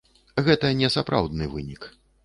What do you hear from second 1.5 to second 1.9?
вынік.